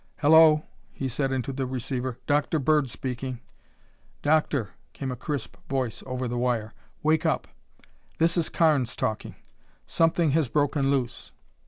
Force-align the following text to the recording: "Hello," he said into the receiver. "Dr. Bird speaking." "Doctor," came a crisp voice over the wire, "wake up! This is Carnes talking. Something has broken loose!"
"Hello," 0.17 0.63
he 0.91 1.07
said 1.07 1.31
into 1.31 1.53
the 1.53 1.67
receiver. 1.67 2.17
"Dr. 2.25 2.57
Bird 2.57 2.89
speaking." 2.89 3.39
"Doctor," 4.23 4.71
came 4.93 5.11
a 5.11 5.15
crisp 5.15 5.57
voice 5.69 6.01
over 6.07 6.27
the 6.27 6.39
wire, 6.39 6.73
"wake 7.03 7.23
up! 7.23 7.47
This 8.17 8.35
is 8.35 8.49
Carnes 8.49 8.95
talking. 8.95 9.35
Something 9.85 10.31
has 10.31 10.49
broken 10.49 10.89
loose!" 10.89 11.33